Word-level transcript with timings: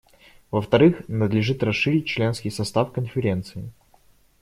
Во-вторых, 0.49 1.07
надлежит 1.07 1.61
расширить 1.61 2.07
членский 2.07 2.49
состав 2.49 2.91
Конференции. 2.91 3.71